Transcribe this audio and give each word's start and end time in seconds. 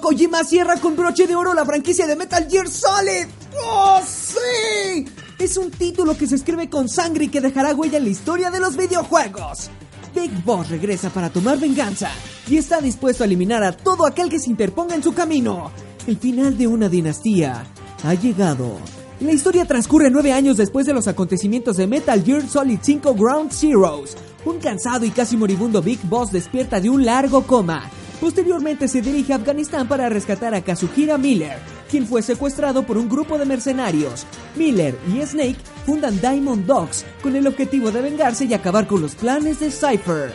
Kojima 0.00 0.44
cierra 0.44 0.76
con 0.76 0.96
broche 0.96 1.26
de 1.26 1.36
oro 1.36 1.54
la 1.54 1.64
franquicia 1.64 2.06
de 2.06 2.16
Metal 2.16 2.46
Gear 2.50 2.68
Solid. 2.68 3.26
¡Oh, 3.64 4.00
sí! 4.04 5.04
Es 5.38 5.56
un 5.56 5.70
título 5.70 6.16
que 6.16 6.26
se 6.26 6.34
escribe 6.34 6.68
con 6.68 6.88
sangre 6.88 7.26
y 7.26 7.28
que 7.28 7.40
dejará 7.40 7.74
huella 7.74 7.98
en 7.98 8.04
la 8.04 8.10
historia 8.10 8.50
de 8.50 8.60
los 8.60 8.76
videojuegos. 8.76 9.70
Big 10.14 10.30
Boss 10.44 10.70
regresa 10.70 11.10
para 11.10 11.30
tomar 11.30 11.58
venganza 11.58 12.10
y 12.48 12.56
está 12.56 12.80
dispuesto 12.80 13.22
a 13.24 13.26
eliminar 13.26 13.62
a 13.62 13.72
todo 13.72 14.06
aquel 14.06 14.28
que 14.28 14.38
se 14.38 14.50
interponga 14.50 14.94
en 14.94 15.02
su 15.02 15.12
camino. 15.12 15.70
El 16.06 16.16
final 16.16 16.56
de 16.56 16.66
una 16.66 16.88
dinastía 16.88 17.64
ha 18.02 18.14
llegado. 18.14 18.78
La 19.20 19.32
historia 19.32 19.64
transcurre 19.64 20.10
nueve 20.10 20.32
años 20.32 20.56
después 20.56 20.86
de 20.86 20.94
los 20.94 21.08
acontecimientos 21.08 21.76
de 21.76 21.86
Metal 21.86 22.22
Gear 22.22 22.48
Solid 22.48 22.78
5 22.80 23.14
Ground 23.14 23.52
Zeroes. 23.52 24.16
Un 24.44 24.58
cansado 24.58 25.04
y 25.04 25.10
casi 25.10 25.36
moribundo 25.36 25.80
Big 25.82 26.00
Boss 26.04 26.32
despierta 26.32 26.80
de 26.80 26.90
un 26.90 27.04
largo 27.04 27.42
coma. 27.46 27.90
Posteriormente 28.20 28.88
se 28.88 29.02
dirige 29.02 29.32
a 29.32 29.36
Afganistán 29.36 29.88
para 29.88 30.08
rescatar 30.08 30.54
a 30.54 30.62
Kazuhira 30.62 31.18
Miller, 31.18 31.58
quien 31.90 32.06
fue 32.06 32.22
secuestrado 32.22 32.84
por 32.84 32.96
un 32.96 33.08
grupo 33.08 33.38
de 33.38 33.44
mercenarios. 33.44 34.26
Miller 34.56 34.96
y 35.12 35.20
Snake 35.24 35.56
fundan 35.84 36.20
Diamond 36.20 36.66
Dogs 36.66 37.04
con 37.22 37.36
el 37.36 37.46
objetivo 37.46 37.90
de 37.90 38.02
vengarse 38.02 38.44
y 38.44 38.54
acabar 38.54 38.86
con 38.86 39.02
los 39.02 39.14
planes 39.14 39.60
de 39.60 39.70
Cypher. 39.70 40.32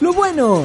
Lo 0.00 0.12
bueno, 0.12 0.64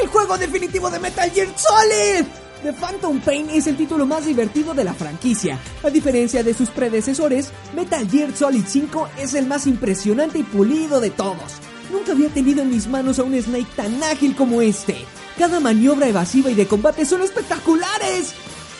el 0.00 0.08
juego 0.08 0.38
definitivo 0.38 0.90
de 0.90 0.98
Metal 0.98 1.30
Gear 1.30 1.48
Solid. 1.56 2.26
The 2.62 2.72
Phantom 2.74 3.20
Pain 3.20 3.48
es 3.50 3.66
el 3.66 3.76
título 3.76 4.04
más 4.04 4.26
divertido 4.26 4.74
de 4.74 4.84
la 4.84 4.92
franquicia. 4.92 5.58
A 5.82 5.88
diferencia 5.88 6.42
de 6.42 6.52
sus 6.52 6.68
predecesores, 6.68 7.50
Metal 7.74 8.08
Gear 8.08 8.36
Solid 8.36 8.64
5 8.66 9.08
es 9.18 9.34
el 9.34 9.46
más 9.46 9.66
impresionante 9.66 10.38
y 10.38 10.42
pulido 10.42 11.00
de 11.00 11.10
todos. 11.10 11.54
Nunca 11.90 12.12
había 12.12 12.28
tenido 12.28 12.62
en 12.62 12.70
mis 12.70 12.86
manos 12.86 13.18
a 13.18 13.22
un 13.22 13.40
Snake 13.40 13.66
tan 13.76 14.02
ágil 14.04 14.36
como 14.36 14.60
este. 14.60 14.96
Cada 15.40 15.58
maniobra 15.58 16.06
evasiva 16.06 16.50
y 16.50 16.54
de 16.54 16.66
combate 16.66 17.06
son 17.06 17.22
espectaculares. 17.22 18.34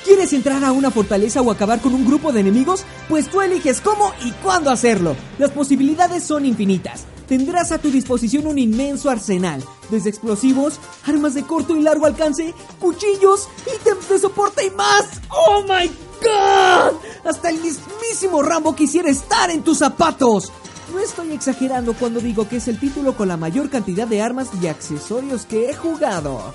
¿Quieres 0.05 0.31
entrar 0.35 0.63
a 0.63 0.73
una 0.73 0.91
fortaleza 0.91 1.41
o 1.41 1.51
acabar 1.51 1.81
con 1.81 1.95
un 1.95 2.05
grupo 2.05 2.33
de 2.33 2.41
enemigos? 2.41 2.85
Pues 3.09 3.31
tú 3.31 3.41
eliges 3.41 3.81
cómo 3.81 4.13
y 4.23 4.31
cuándo 4.33 4.69
hacerlo. 4.69 5.17
Las 5.39 5.53
posibilidades 5.53 6.23
son 6.23 6.45
infinitas. 6.45 7.07
Tendrás 7.27 7.73
a 7.73 7.79
tu 7.79 7.91
disposición 7.91 8.47
un 8.47 8.59
inmenso 8.59 9.09
arsenal, 9.09 9.65
desde 9.89 10.11
explosivos, 10.11 10.79
armas 11.07 11.33
de 11.33 11.45
corto 11.45 11.75
y 11.75 11.81
largo 11.81 12.05
alcance, 12.05 12.53
cuchillos, 12.79 13.49
ítems 13.81 14.11
de 14.11 14.19
soporte 14.19 14.67
y 14.67 14.71
más. 14.73 15.07
¡Oh 15.31 15.63
my 15.63 15.91
god! 16.21 17.01
Hasta 17.25 17.49
el 17.49 17.59
mismísimo 17.63 18.43
Rambo 18.43 18.77
quisiera 18.77 19.09
estar 19.09 19.51
en 19.51 19.63
tus 19.63 19.79
zapatos. 19.79 20.53
No 20.93 20.99
estoy 20.99 21.33
exagerando 21.33 21.95
cuando 21.95 22.21
digo 22.21 22.49
que 22.49 22.57
es 22.57 22.69
el 22.69 22.79
título 22.79 23.17
con 23.17 23.29
la 23.29 23.37
mayor 23.37 23.71
cantidad 23.71 24.09
de 24.09 24.23
armas 24.23 24.49
y 24.61 24.67
accesorios 24.67 25.47
que 25.47 25.71
he 25.71 25.75
jugado. 25.75 26.53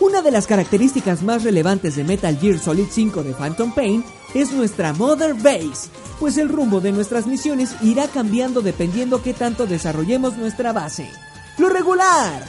Una 0.00 0.20
de 0.20 0.30
las 0.30 0.46
características 0.46 1.22
más 1.22 1.44
relevantes 1.44 1.96
de 1.96 2.04
Metal 2.04 2.36
Gear 2.36 2.58
Solid 2.58 2.86
5 2.90 3.22
de 3.22 3.32
Phantom 3.32 3.72
Pain 3.72 4.04
es 4.34 4.52
nuestra 4.52 4.92
Mother 4.92 5.34
Base, 5.34 5.88
pues 6.18 6.36
el 6.38 6.48
rumbo 6.48 6.80
de 6.80 6.92
nuestras 6.92 7.26
misiones 7.26 7.74
irá 7.82 8.08
cambiando 8.08 8.62
dependiendo 8.62 9.22
qué 9.22 9.32
tanto 9.32 9.66
desarrollemos 9.66 10.36
nuestra 10.36 10.72
base. 10.72 11.08
Lo 11.56 11.68
regular. 11.68 12.44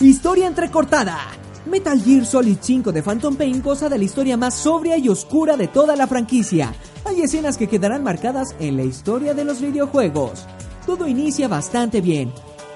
Historia 0.00 0.46
entrecortada. 0.46 1.18
Metal 1.66 2.02
Gear 2.02 2.26
Solid 2.26 2.56
5 2.60 2.90
de 2.90 3.02
Phantom 3.02 3.36
Pain 3.36 3.62
goza 3.62 3.88
de 3.88 3.98
la 3.98 4.04
historia 4.04 4.36
más 4.36 4.54
sobria 4.54 4.96
y 4.96 5.08
oscura 5.08 5.56
de 5.56 5.68
toda 5.68 5.94
la 5.94 6.06
franquicia. 6.06 6.74
Hay 7.04 7.22
escenas 7.22 7.56
que 7.56 7.68
quedarán 7.68 8.04
marcadas 8.04 8.54
en 8.58 8.76
la 8.76 8.82
historia 8.82 9.34
de 9.34 9.44
los 9.44 9.60
videojuegos. 9.60 10.44
Todo 10.86 11.08
inicia 11.08 11.48
bastante 11.48 12.00
bien, 12.00 12.32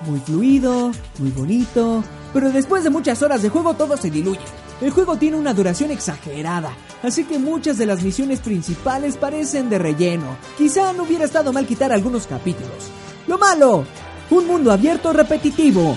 muy 0.07 0.19
fluido, 0.21 0.93
muy 1.19 1.31
bonito, 1.31 2.03
pero 2.33 2.51
después 2.51 2.85
de 2.85 2.91
muchas 2.91 3.23
horas 3.23 3.43
de 3.43 3.51
juego 3.51 3.75
todo 3.75 3.97
se 3.97 4.11
diluye. 4.11 4.41
El 4.81 4.91
juego 4.91 5.17
tiene 5.17 5.37
una 5.37 5.55
duración 5.55 5.91
exagerada, 5.91 6.73
así 7.03 7.25
que 7.25 7.39
muchas 7.39 7.79
de 7.79 7.87
las 7.87 8.03
misiones 8.03 8.41
principales 8.41 9.17
parecen 9.17 9.71
de 9.71 9.79
relleno. 9.79 10.37
Quizá 10.59 10.93
no 10.93 11.05
hubiera 11.05 11.25
estado 11.25 11.53
mal 11.53 11.67
quitar 11.67 11.93
algunos 11.93 12.27
capítulos. 12.27 12.91
Lo 13.27 13.39
malo, 13.39 13.85
un 14.31 14.47
mundo 14.47 14.73
abierto 14.73 15.13
repetitivo. 15.13 15.97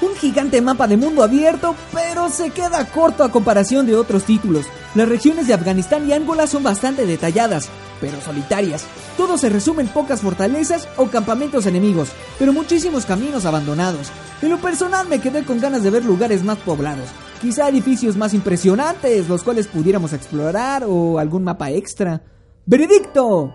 Un 0.00 0.14
gigante 0.16 0.60
mapa 0.60 0.86
de 0.86 0.96
mundo 0.96 1.22
abierto, 1.22 1.74
pero 1.92 2.28
se 2.28 2.50
queda 2.50 2.84
corto 2.86 3.22
a 3.22 3.30
comparación 3.30 3.86
de 3.86 3.96
otros 3.96 4.24
títulos. 4.24 4.66
Las 4.96 5.10
regiones 5.10 5.46
de 5.46 5.52
Afganistán 5.52 6.08
y 6.08 6.14
Angola 6.14 6.46
son 6.46 6.62
bastante 6.62 7.04
detalladas, 7.04 7.68
pero 8.00 8.18
solitarias. 8.22 8.86
Todo 9.18 9.36
se 9.36 9.50
resume 9.50 9.82
en 9.82 9.88
pocas 9.88 10.22
fortalezas 10.22 10.88
o 10.96 11.08
campamentos 11.08 11.66
enemigos, 11.66 12.08
pero 12.38 12.54
muchísimos 12.54 13.04
caminos 13.04 13.44
abandonados. 13.44 14.08
En 14.40 14.48
lo 14.48 14.58
personal 14.58 15.06
me 15.06 15.20
quedé 15.20 15.44
con 15.44 15.60
ganas 15.60 15.82
de 15.82 15.90
ver 15.90 16.02
lugares 16.02 16.42
más 16.44 16.56
poblados, 16.56 17.10
quizá 17.42 17.68
edificios 17.68 18.16
más 18.16 18.32
impresionantes, 18.32 19.28
los 19.28 19.42
cuales 19.42 19.66
pudiéramos 19.66 20.14
explorar 20.14 20.84
o 20.88 21.18
algún 21.18 21.44
mapa 21.44 21.70
extra. 21.70 22.22
¡Veredicto! 22.64 23.54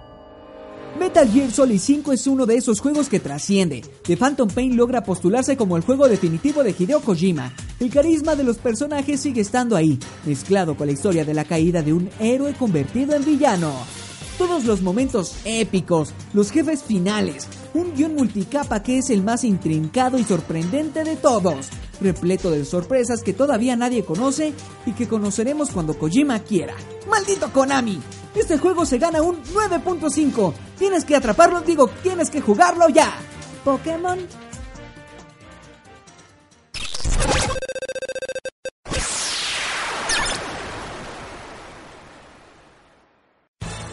Metal 0.99 1.27
Gear 1.27 1.49
Solid 1.49 1.79
5 1.79 2.13
es 2.13 2.27
uno 2.27 2.45
de 2.45 2.57
esos 2.57 2.79
juegos 2.79 3.09
que 3.09 3.19
trasciende. 3.19 3.81
The 4.03 4.15
Phantom 4.15 4.47
Pain 4.47 4.77
logra 4.77 5.03
postularse 5.03 5.57
como 5.57 5.75
el 5.75 5.81
juego 5.81 6.07
definitivo 6.07 6.63
de 6.63 6.75
Hideo 6.77 7.01
Kojima. 7.01 7.51
El 7.81 7.89
carisma 7.89 8.35
de 8.35 8.43
los 8.43 8.59
personajes 8.59 9.21
sigue 9.21 9.41
estando 9.41 9.75
ahí, 9.75 9.97
mezclado 10.23 10.77
con 10.77 10.85
la 10.85 10.93
historia 10.93 11.25
de 11.25 11.33
la 11.33 11.45
caída 11.45 11.81
de 11.81 11.93
un 11.93 12.11
héroe 12.19 12.53
convertido 12.53 13.15
en 13.15 13.25
villano. 13.25 13.73
Todos 14.37 14.65
los 14.65 14.83
momentos 14.83 15.35
épicos, 15.45 16.13
los 16.33 16.51
jefes 16.51 16.83
finales, 16.83 17.47
un 17.73 17.95
guion 17.95 18.13
multicapa 18.13 18.83
que 18.83 18.99
es 18.99 19.09
el 19.09 19.23
más 19.23 19.43
intrincado 19.43 20.19
y 20.19 20.23
sorprendente 20.23 21.03
de 21.03 21.15
todos, 21.15 21.69
repleto 21.99 22.51
de 22.51 22.65
sorpresas 22.65 23.23
que 23.23 23.33
todavía 23.33 23.75
nadie 23.75 24.05
conoce 24.05 24.53
y 24.85 24.91
que 24.91 25.07
conoceremos 25.07 25.71
cuando 25.71 25.97
Kojima 25.97 26.37
quiera. 26.37 26.75
¡Maldito 27.09 27.51
Konami! 27.51 27.99
Este 28.35 28.59
juego 28.59 28.85
se 28.85 28.99
gana 28.99 29.23
un 29.23 29.41
9.5. 29.55 30.53
Tienes 30.77 31.03
que 31.03 31.15
atraparlo, 31.15 31.61
digo, 31.61 31.89
tienes 32.03 32.29
que 32.29 32.41
jugarlo 32.41 32.89
ya. 32.89 33.11
Pokémon 33.65 34.19